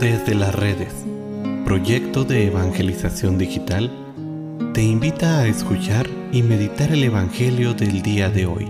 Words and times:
Desde 0.00 0.34
las 0.34 0.52
redes, 0.52 0.92
proyecto 1.64 2.24
de 2.24 2.48
evangelización 2.48 3.38
digital, 3.38 3.92
te 4.74 4.82
invita 4.82 5.38
a 5.38 5.46
escuchar 5.46 6.08
y 6.32 6.42
meditar 6.42 6.90
el 6.90 7.04
Evangelio 7.04 7.74
del 7.74 8.02
día 8.02 8.28
de 8.28 8.44
hoy. 8.46 8.66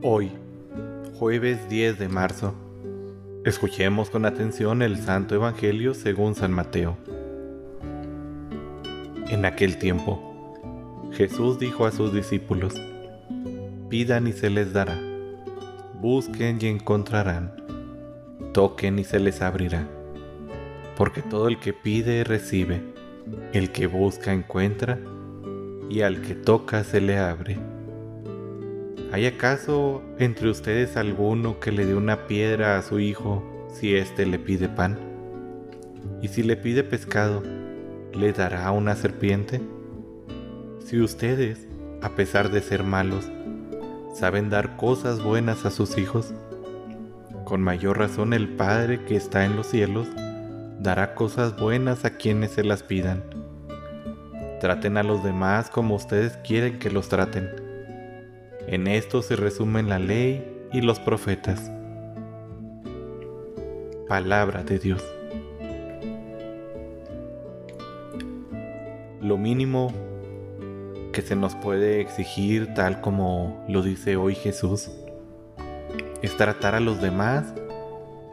Hoy, 0.00 0.30
jueves 1.18 1.68
10 1.68 1.98
de 1.98 2.08
marzo, 2.08 2.54
escuchemos 3.44 4.10
con 4.10 4.24
atención 4.26 4.80
el 4.80 4.96
Santo 4.96 5.34
Evangelio 5.34 5.94
según 5.94 6.36
San 6.36 6.52
Mateo. 6.52 6.96
En 9.28 9.44
aquel 9.44 9.78
tiempo, 9.78 10.28
Jesús 11.12 11.58
dijo 11.58 11.84
a 11.84 11.90
sus 11.90 12.14
discípulos, 12.14 12.74
Pidan 13.92 14.26
y 14.26 14.32
se 14.32 14.48
les 14.48 14.72
dará, 14.72 14.98
busquen 16.00 16.56
y 16.62 16.66
encontrarán, 16.68 17.52
toquen 18.54 18.98
y 18.98 19.04
se 19.04 19.20
les 19.20 19.42
abrirá, 19.42 19.86
porque 20.96 21.20
todo 21.20 21.46
el 21.46 21.60
que 21.60 21.74
pide 21.74 22.24
recibe, 22.24 22.82
el 23.52 23.70
que 23.70 23.86
busca 23.86 24.32
encuentra, 24.32 24.98
y 25.90 26.00
al 26.00 26.22
que 26.22 26.34
toca 26.34 26.84
se 26.84 27.02
le 27.02 27.18
abre. 27.18 27.58
¿Hay 29.12 29.26
acaso 29.26 30.00
entre 30.18 30.48
ustedes 30.48 30.96
alguno 30.96 31.60
que 31.60 31.70
le 31.70 31.84
dé 31.84 31.94
una 31.94 32.26
piedra 32.26 32.78
a 32.78 32.82
su 32.82 32.98
hijo 32.98 33.44
si 33.74 33.94
éste 33.94 34.24
le 34.24 34.38
pide 34.38 34.70
pan? 34.70 34.98
¿Y 36.22 36.28
si 36.28 36.42
le 36.42 36.56
pide 36.56 36.82
pescado, 36.82 37.42
le 38.14 38.32
dará 38.32 38.70
una 38.70 38.96
serpiente? 38.96 39.60
Si 40.78 40.98
ustedes, 40.98 41.68
a 42.00 42.08
pesar 42.08 42.50
de 42.50 42.62
ser 42.62 42.84
malos, 42.84 43.30
saben 44.12 44.50
dar 44.50 44.76
cosas 44.76 45.22
buenas 45.22 45.64
a 45.64 45.70
sus 45.70 45.98
hijos, 45.98 46.32
con 47.44 47.60
mayor 47.60 47.98
razón 47.98 48.32
el 48.32 48.48
Padre 48.48 49.04
que 49.04 49.16
está 49.16 49.44
en 49.44 49.56
los 49.56 49.66
cielos 49.66 50.08
dará 50.82 51.14
cosas 51.14 51.56
buenas 51.56 52.04
a 52.04 52.16
quienes 52.16 52.52
se 52.52 52.64
las 52.64 52.82
pidan. 52.82 53.22
Traten 54.60 54.96
a 54.96 55.02
los 55.02 55.22
demás 55.22 55.70
como 55.70 55.94
ustedes 55.94 56.36
quieren 56.38 56.78
que 56.78 56.90
los 56.90 57.08
traten. 57.08 57.50
En 58.66 58.86
esto 58.86 59.22
se 59.22 59.36
resumen 59.36 59.88
la 59.88 59.98
ley 59.98 60.68
y 60.72 60.80
los 60.80 60.98
profetas. 60.98 61.70
Palabra 64.08 64.62
de 64.62 64.78
Dios. 64.78 65.04
Lo 69.20 69.38
mínimo 69.38 69.92
que 71.12 71.22
se 71.22 71.36
nos 71.36 71.54
puede 71.54 72.00
exigir 72.00 72.72
tal 72.74 73.00
como 73.00 73.64
lo 73.68 73.82
dice 73.82 74.16
hoy 74.16 74.34
Jesús 74.34 74.90
es 76.22 76.36
tratar 76.36 76.74
a 76.74 76.80
los 76.80 77.02
demás 77.02 77.52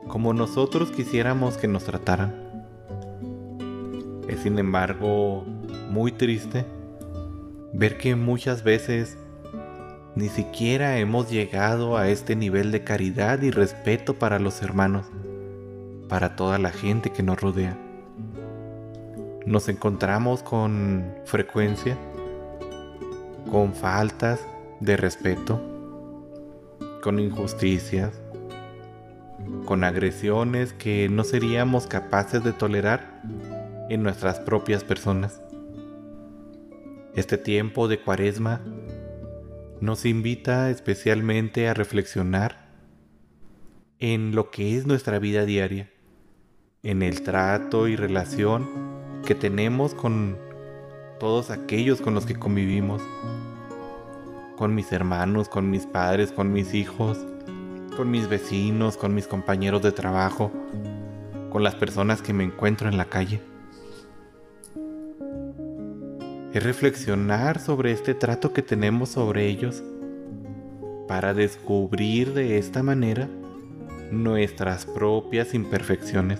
como 0.07 0.33
nosotros 0.33 0.89
quisiéramos 0.91 1.57
que 1.57 1.67
nos 1.67 1.83
trataran. 1.83 2.33
Es 4.27 4.39
sin 4.41 4.57
embargo 4.57 5.43
muy 5.89 6.11
triste 6.11 6.65
ver 7.73 7.97
que 7.97 8.15
muchas 8.15 8.63
veces 8.63 9.17
ni 10.15 10.29
siquiera 10.29 10.97
hemos 10.97 11.29
llegado 11.29 11.97
a 11.97 12.09
este 12.09 12.35
nivel 12.35 12.71
de 12.71 12.83
caridad 12.83 13.41
y 13.41 13.51
respeto 13.51 14.15
para 14.17 14.39
los 14.39 14.61
hermanos, 14.61 15.05
para 16.07 16.35
toda 16.35 16.57
la 16.59 16.71
gente 16.71 17.11
que 17.11 17.23
nos 17.23 17.39
rodea. 17.39 17.77
Nos 19.45 19.69
encontramos 19.69 20.43
con 20.43 21.13
frecuencia 21.25 21.97
con 23.49 23.73
faltas 23.73 24.45
de 24.79 24.95
respeto, 24.95 25.59
con 27.01 27.19
injusticias, 27.19 28.21
con 29.65 29.83
agresiones 29.83 30.73
que 30.73 31.09
no 31.09 31.23
seríamos 31.23 31.87
capaces 31.87 32.43
de 32.43 32.53
tolerar 32.53 33.23
en 33.89 34.03
nuestras 34.03 34.39
propias 34.39 34.83
personas. 34.83 35.41
Este 37.15 37.37
tiempo 37.37 37.87
de 37.87 37.99
cuaresma 37.99 38.61
nos 39.81 40.05
invita 40.05 40.69
especialmente 40.69 41.67
a 41.67 41.73
reflexionar 41.73 42.69
en 43.97 44.35
lo 44.35 44.51
que 44.51 44.77
es 44.77 44.85
nuestra 44.85 45.17
vida 45.17 45.45
diaria, 45.45 45.89
en 46.83 47.01
el 47.01 47.23
trato 47.23 47.87
y 47.87 47.95
relación 47.95 48.69
que 49.25 49.33
tenemos 49.33 49.95
con 49.95 50.48
todos 51.19 51.51
aquellos 51.51 52.01
con 52.01 52.15
los 52.15 52.25
que 52.25 52.35
convivimos, 52.35 53.01
con 54.57 54.73
mis 54.73 54.91
hermanos, 54.91 55.49
con 55.49 55.69
mis 55.69 55.85
padres, 55.85 56.31
con 56.31 56.51
mis 56.53 56.73
hijos, 56.73 57.19
con 57.95 58.09
mis 58.09 58.29
vecinos, 58.29 58.97
con 58.97 59.13
mis 59.13 59.27
compañeros 59.27 59.81
de 59.81 59.91
trabajo, 59.91 60.51
con 61.51 61.61
las 61.61 61.75
personas 61.75 62.21
que 62.21 62.33
me 62.33 62.45
encuentro 62.45 62.87
en 62.89 62.97
la 62.97 63.05
calle. 63.05 63.41
Es 66.53 66.63
reflexionar 66.63 67.59
sobre 67.59 67.91
este 67.91 68.15
trato 68.15 68.53
que 68.53 68.61
tenemos 68.61 69.09
sobre 69.09 69.47
ellos 69.47 69.83
para 71.07 71.33
descubrir 71.33 72.33
de 72.33 72.57
esta 72.57 72.81
manera 72.81 73.27
nuestras 74.11 74.85
propias 74.85 75.53
imperfecciones, 75.53 76.39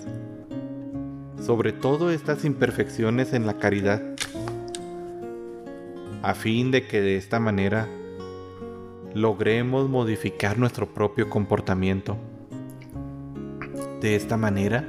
sobre 1.45 1.73
todo 1.73 2.11
estas 2.11 2.45
imperfecciones 2.45 3.33
en 3.33 3.45
la 3.45 3.55
caridad 3.55 4.08
a 6.21 6.33
fin 6.33 6.71
de 6.71 6.85
que 6.85 7.01
de 7.01 7.15
esta 7.15 7.39
manera 7.39 7.87
logremos 9.13 9.89
modificar 9.89 10.57
nuestro 10.57 10.93
propio 10.93 11.29
comportamiento. 11.29 12.17
De 14.01 14.15
esta 14.15 14.37
manera 14.37 14.85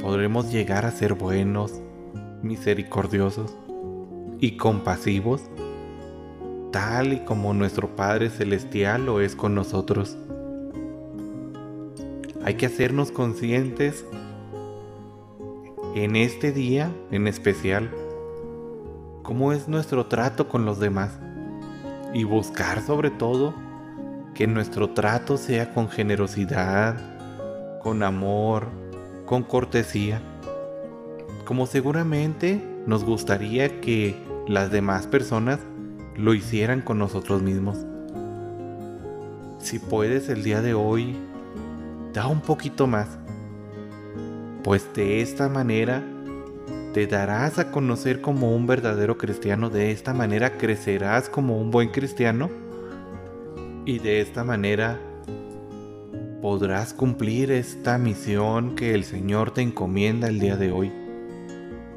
podremos 0.00 0.52
llegar 0.52 0.84
a 0.84 0.90
ser 0.90 1.14
buenos, 1.14 1.80
misericordiosos 2.42 3.56
y 4.40 4.56
compasivos, 4.56 5.42
tal 6.72 7.12
y 7.12 7.20
como 7.20 7.54
nuestro 7.54 7.94
Padre 7.96 8.30
Celestial 8.30 9.06
lo 9.06 9.20
es 9.20 9.36
con 9.36 9.54
nosotros. 9.54 10.16
Hay 12.44 12.54
que 12.54 12.66
hacernos 12.66 13.10
conscientes 13.10 14.04
en 15.94 16.14
este 16.16 16.52
día 16.52 16.92
en 17.10 17.26
especial 17.26 17.90
cómo 19.26 19.52
es 19.52 19.66
nuestro 19.66 20.06
trato 20.06 20.48
con 20.48 20.64
los 20.64 20.78
demás 20.78 21.18
y 22.14 22.22
buscar 22.22 22.80
sobre 22.80 23.10
todo 23.10 23.54
que 24.34 24.46
nuestro 24.46 24.90
trato 24.90 25.36
sea 25.36 25.74
con 25.74 25.88
generosidad, 25.88 26.94
con 27.80 28.04
amor, 28.04 28.68
con 29.24 29.42
cortesía, 29.42 30.22
como 31.44 31.66
seguramente 31.66 32.64
nos 32.86 33.02
gustaría 33.02 33.80
que 33.80 34.14
las 34.46 34.70
demás 34.70 35.08
personas 35.08 35.58
lo 36.14 36.32
hicieran 36.32 36.80
con 36.80 37.00
nosotros 37.00 37.42
mismos. 37.42 37.78
Si 39.58 39.80
puedes 39.80 40.28
el 40.28 40.44
día 40.44 40.62
de 40.62 40.74
hoy, 40.74 41.16
da 42.12 42.28
un 42.28 42.42
poquito 42.42 42.86
más, 42.86 43.18
pues 44.62 44.88
de 44.94 45.20
esta 45.20 45.48
manera 45.48 46.04
te 46.96 47.06
darás 47.06 47.58
a 47.58 47.70
conocer 47.72 48.22
como 48.22 48.56
un 48.56 48.66
verdadero 48.66 49.18
cristiano, 49.18 49.68
de 49.68 49.90
esta 49.90 50.14
manera 50.14 50.56
crecerás 50.56 51.28
como 51.28 51.60
un 51.60 51.70
buen 51.70 51.90
cristiano 51.90 52.48
y 53.84 53.98
de 53.98 54.22
esta 54.22 54.44
manera 54.44 54.98
podrás 56.40 56.94
cumplir 56.94 57.50
esta 57.50 57.98
misión 57.98 58.74
que 58.76 58.94
el 58.94 59.04
Señor 59.04 59.50
te 59.50 59.60
encomienda 59.60 60.28
el 60.28 60.40
día 60.40 60.56
de 60.56 60.72
hoy. 60.72 60.90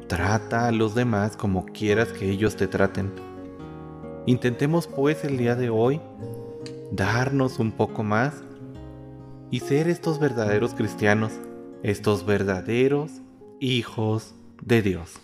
Trata 0.06 0.68
a 0.68 0.70
los 0.70 0.94
demás 0.94 1.34
como 1.34 1.64
quieras 1.64 2.08
que 2.08 2.28
ellos 2.28 2.56
te 2.56 2.66
traten. 2.66 3.10
Intentemos 4.26 4.86
pues 4.86 5.24
el 5.24 5.38
día 5.38 5.54
de 5.54 5.70
hoy 5.70 5.98
darnos 6.92 7.58
un 7.58 7.72
poco 7.72 8.02
más 8.02 8.34
y 9.50 9.60
ser 9.60 9.88
estos 9.88 10.20
verdaderos 10.20 10.74
cristianos, 10.74 11.32
estos 11.82 12.26
verdaderos 12.26 13.22
hijos 13.60 14.34
de 14.60 14.82
Dios. 14.82 15.20